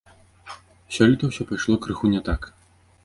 Сёлета 0.97 1.23
ўсё 1.29 1.41
прайшло 1.53 1.75
крыху 1.85 2.05
не 2.15 2.21
так. 2.31 2.41